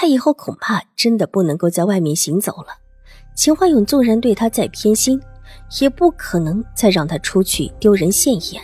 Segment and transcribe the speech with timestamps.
[0.00, 2.68] 他以后恐怕真的不能够在外面行走了。
[3.34, 5.20] 秦怀勇纵然对他再偏心，
[5.80, 8.62] 也不可能再让他出去丢人现眼。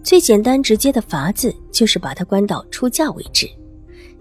[0.00, 3.50] 最简单直接的法子就是把他关到出嫁为止。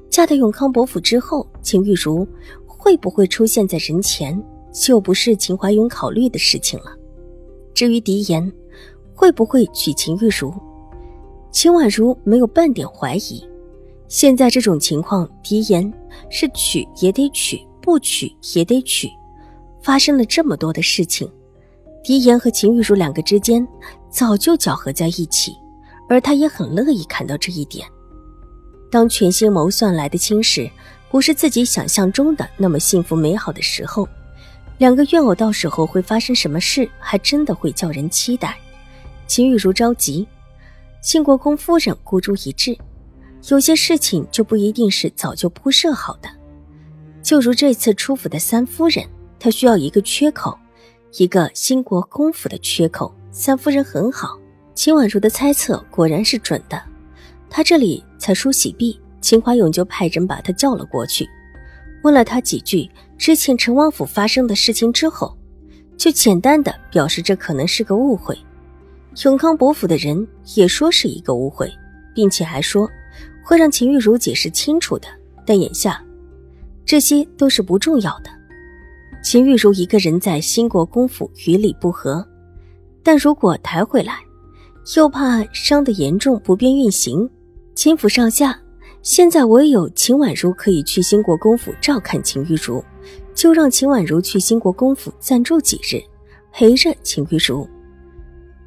[0.10, 2.28] 嫁到永康伯府之后，秦玉茹
[2.66, 4.44] 会不会出现在人前，
[4.74, 6.98] 就不是秦怀勇考虑的事情了。
[7.76, 8.52] 至于狄言
[9.14, 10.52] 会不会娶秦玉茹，
[11.52, 13.48] 秦婉如没有半点怀疑。
[14.10, 15.94] 现在这种情况，狄言
[16.32, 19.08] 是娶也得娶，不娶也得娶。
[19.84, 21.32] 发生了这么多的事情，
[22.04, 23.66] 狄言和秦玉茹两个之间
[24.10, 25.56] 早就搅合在一起，
[26.10, 27.88] 而他也很乐意看到这一点。
[28.92, 30.68] 当全心谋算来的亲事
[31.12, 34.10] 不是自己想象中的那么幸福美好的时候，
[34.80, 38.58] 两个怨偶到时候会发生什么事，还真的会叫人期待。
[39.28, 40.28] 秦玉茹着急，
[41.00, 42.76] 庆国公夫人孤注一掷。
[43.48, 46.30] 有些事情就不一定是早就铺设好的，
[47.24, 49.06] 就如这次出府的三夫人，
[49.40, 50.58] 她需要一个缺口，
[51.14, 53.14] 一个兴国公府的缺口。
[53.32, 54.38] 三夫人很好，
[54.76, 56.82] 秦婉如的猜测果然是准的。
[57.50, 61.28] 她这里才梳洗毕，秦怀勇就派人把她叫了过去，
[62.04, 65.38] 问了他几句之前陈王府发生的事情之后，
[65.96, 68.38] 就简单的表示这可能是个误会。
[69.24, 71.72] 永康伯府的人也说是一个误会，
[72.14, 72.90] 并且还说。
[73.50, 75.08] 会让秦玉茹解释清楚的，
[75.44, 76.00] 但眼下
[76.86, 78.30] 这些都是不重要的。
[79.24, 82.24] 秦玉茹一个人在兴国公府与理不合，
[83.02, 84.20] 但如果抬回来，
[84.96, 87.28] 又怕伤得严重不便运行。
[87.74, 88.56] 秦府上下
[89.02, 92.86] 现在唯有秦婉如可以去兴国公府照看秦玉茹，
[93.34, 96.00] 就让秦婉如去兴国公府暂住几日，
[96.54, 97.68] 陪着秦玉茹。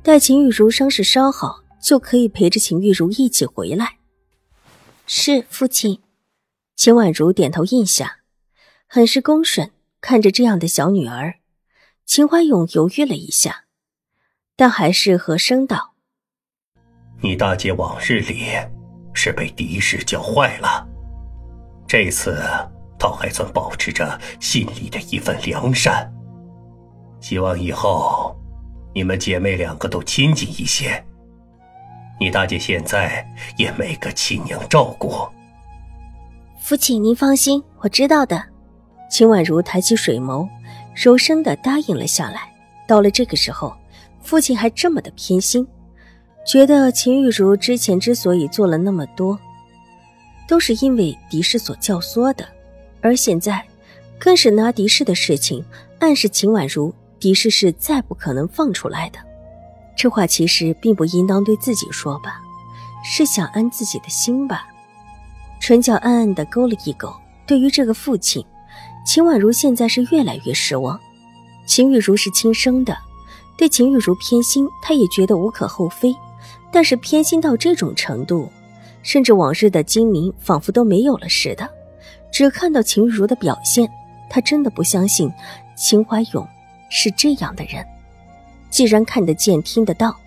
[0.03, 4.02] 待秦玉茹伤势稍好，就可以陪着秦玉茹一起回来。
[5.15, 6.01] 是父亲，
[6.75, 8.21] 秦婉如点头应下，
[8.87, 9.71] 很是恭顺。
[10.01, 11.35] 看着这样的小女儿，
[12.07, 13.67] 秦怀勇犹豫了一下，
[14.57, 15.93] 但还是和声道
[17.21, 18.47] ：“你大姐往日里
[19.13, 20.89] 是被狄氏教坏了，
[21.87, 22.43] 这次
[22.99, 26.11] 倒还算保持着心里的一份良善。
[27.21, 28.35] 希望以后
[28.95, 31.05] 你们姐妹两个都亲近一些。”
[32.23, 35.13] 你大姐现在也没个亲娘照顾。
[36.61, 38.41] 父亲，您放心，我知道的。
[39.11, 40.49] 秦婉如抬起水眸，
[40.95, 42.43] 柔声的答应了下来。
[42.87, 43.77] 到了这个时候，
[44.23, 45.67] 父亲还这么的偏心，
[46.47, 49.37] 觉得秦玉茹之前之所以做了那么多，
[50.47, 52.47] 都是因为狄氏所教唆的，
[53.01, 53.61] 而现在，
[54.17, 55.65] 更是拿狄氏的事情
[55.99, 59.19] 暗示秦婉如，狄氏是再不可能放出来的。
[59.97, 62.41] 这话其实并不应当对自己说吧，
[63.05, 64.67] 是想安自己的心吧。
[65.61, 67.13] 唇角暗暗的勾了一勾。
[67.47, 68.45] 对于这个父亲，
[69.05, 70.99] 秦婉如现在是越来越失望。
[71.67, 72.97] 秦玉茹是亲生的，
[73.57, 76.15] 对秦玉茹偏心，他也觉得无可厚非。
[76.73, 78.49] 但是偏心到这种程度，
[79.03, 81.69] 甚至往日的精明仿佛都没有了似的。
[82.33, 83.89] 只看到秦玉茹的表现，
[84.31, 85.31] 他真的不相信
[85.77, 86.49] 秦怀勇
[86.89, 87.87] 是这样的人。
[88.73, 90.19] 既然看得见、听得到，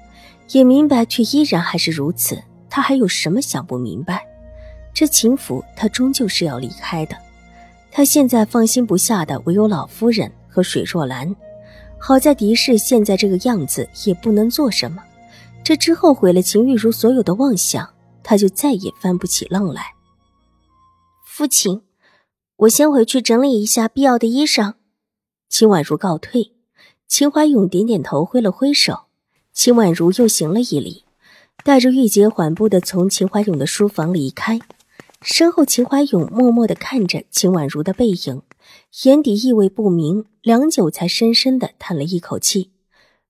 [0.51, 4.23] 也明白，却依然还是如此，他还有什么想不明白？
[4.93, 7.17] 这秦府，他终究是要离开的。
[7.91, 11.35] 他现在放心不下的唯有老夫人和水若兰。
[11.97, 15.03] 好在狄氏现在这个样子，也不能做什么。
[15.63, 17.89] 这之后毁了秦玉茹所有的妄想，
[18.21, 19.87] 他就再也翻不起浪来。
[21.25, 21.81] 父亲，
[22.57, 24.75] 我先回去整理一下必要的衣裳。
[25.49, 26.54] 秦婉如告退。
[27.07, 29.05] 秦怀勇点点头，挥了挥手。
[29.53, 31.03] 秦婉如又行了一礼，
[31.63, 34.59] 带着玉洁缓步的从秦怀勇的书房离开。
[35.21, 38.41] 身后，秦怀勇默默的看着秦婉如的背影，
[39.03, 40.25] 眼底意味不明。
[40.41, 42.69] 良久，才深深的叹了一口气，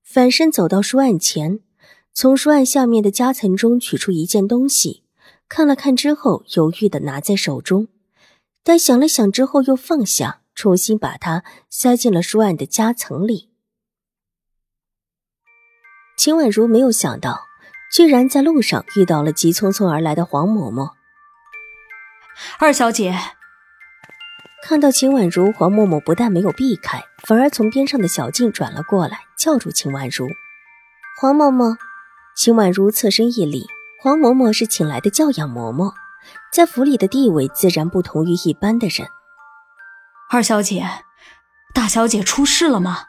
[0.02, 1.60] 反身走到书案前，
[2.12, 5.02] 从书案下面的夹层中取出一件东西，
[5.48, 7.88] 看了看之后，犹豫的拿在手中，
[8.62, 13.48] 但想了想之后又放下，重新把它塞进了书案的夹层里。
[16.16, 17.46] 秦婉如没有想到，
[17.92, 20.92] 居然在路上遇到了急匆匆而来的黄嬷嬷。
[22.58, 23.14] 二小姐，
[24.62, 30.26] 看到秦婉如，黄嬷嬷不但没有避开，反而从边上的小径转了过来，叫住秦婉如
[31.20, 31.76] ：“黄嬷嬷。”
[32.34, 33.66] 秦婉如侧身一礼
[34.02, 35.92] ：“黄嬷嬷是请来的教养嬷嬷，
[36.50, 39.06] 在府里的地位自然不同于一般的人。”
[40.30, 40.86] 二小姐，
[41.74, 43.04] 大小姐出事了吗？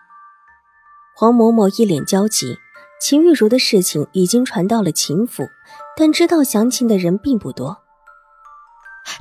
[1.16, 2.60] 黄嬷嬷一脸焦急。
[3.00, 5.48] 秦玉茹的事情已经传到了秦府，
[5.96, 7.78] 但知道详情的人并不多。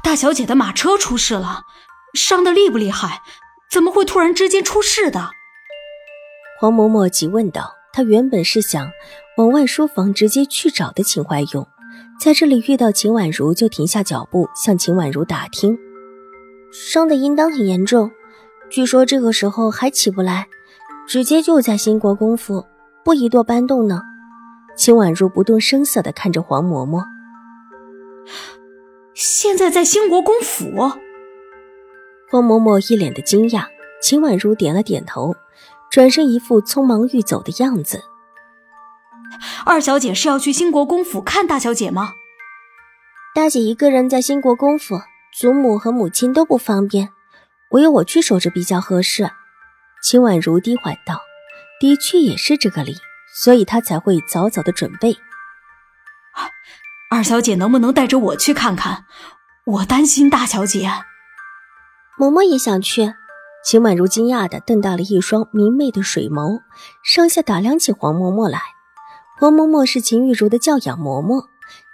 [0.03, 1.63] 大小姐的马车出事了，
[2.15, 3.21] 伤得厉不厉害？
[3.71, 5.31] 怎么会突然之间出事的？
[6.59, 7.73] 黄嬷嬷急问道。
[7.93, 8.91] 她原本是想
[9.39, 11.67] 往外书房直接去找的秦怀勇，
[12.21, 15.79] 在这里遇到秦婉如，就停下脚步向秦婉如打听。
[16.71, 18.11] 伤的应当很严重，
[18.69, 20.47] 据说这个时候还起不来，
[21.09, 22.67] 直接就在兴国公府，
[23.07, 24.03] 不宜多搬动呢。
[24.77, 27.05] 秦婉如不动声色地看着黄嬷嬷。
[29.15, 30.69] 现在在兴国公府。
[32.29, 33.67] 黄嬷嬷一脸的惊讶，
[34.03, 35.37] 秦婉如点了点头。
[35.89, 38.03] 转身一副匆忙欲走的样子。
[39.65, 42.11] 二小姐是要去兴国公府看大小姐吗？
[43.37, 44.99] 大姐一个人在兴国公府，
[45.39, 47.11] 祖母和母亲都不方便，
[47.71, 49.31] 唯有我去守着比较合适。
[50.03, 51.21] 秦婉如低缓道
[51.81, 52.97] ：“的确也是这个理，
[53.35, 55.17] 所以他才会早早的准备。”
[57.11, 59.05] 二小姐能不能带着我去看看？
[59.65, 60.91] 我担心大小姐。
[62.19, 63.15] 嬷嬷也想去。
[63.65, 66.61] 秦婉如惊讶的瞪大了一双明媚的水眸，
[67.03, 68.61] 上下打量起黄嬷嬷来。
[69.39, 71.47] 黄嬷嬷是秦玉茹的教养嬷嬷，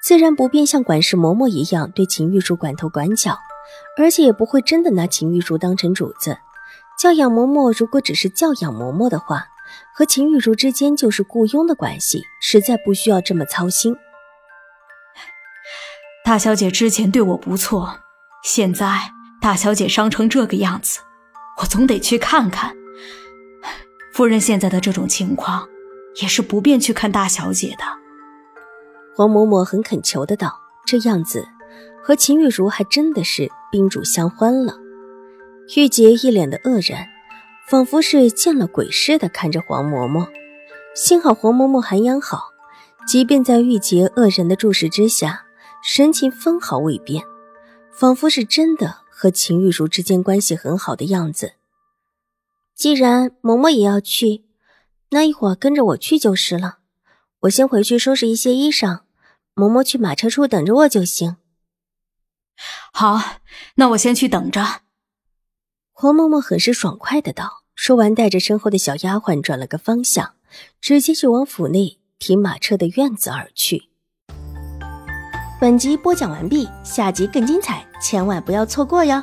[0.03, 3.39] 自然不便像管事嬷嬷一样对秦玉茹管头管脚，
[3.99, 6.39] 而且也不会真的拿秦玉茹当成主子。
[6.99, 9.47] 教养嬷嬷如果只是教养嬷嬷的话，
[9.95, 13.97] 和秦玉茹之间就是雇佣的关系，实在不需要这么操心。
[16.25, 18.01] 大小姐之前对我不错，
[18.45, 19.11] 现在
[19.41, 21.01] 大小姐伤成这个样子。
[21.61, 22.75] 我总得去看看，
[24.15, 25.69] 夫人现在的这种情况，
[26.23, 27.85] 也是不便去看大小姐的。
[29.15, 31.47] 黄嬷嬷很恳求的道：“这样子，
[32.03, 34.79] 和秦玉茹还真的是宾主相欢了。”
[35.77, 37.07] 玉洁一脸的愕然，
[37.73, 40.29] 仿佛是见了鬼似的看着黄嬷嬷。
[40.95, 42.51] 幸好黄嬷嬷涵养好，
[43.09, 45.47] 即便在玉洁恶人的注视之下，
[45.83, 47.25] 神情分毫未变，
[47.91, 49.01] 仿佛是真的。
[49.09, 51.55] 和秦玉茹之间关系很好的样子。
[52.75, 54.45] 既然嬷嬷也要去，
[55.09, 56.81] 那一会儿跟着我去就是了。
[57.41, 59.01] 我先回去收拾一些衣裳，
[59.55, 61.37] 嬷嬷去马车处等着我就行。
[62.93, 63.39] 好，
[63.77, 64.83] 那我先去等着。
[65.93, 70.35] 黄嬷嬷很是爽快的道，说完，带着身后的小丫鬟转了个方向，
[70.81, 73.89] 直接就往府内停马车的院子而去。
[75.61, 79.23] 本集播讲完毕，下集更精彩，千万不要错过哟。